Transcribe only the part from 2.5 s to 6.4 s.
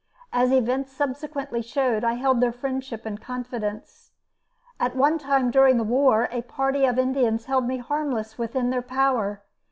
friendship and confidence. At one time, during the war,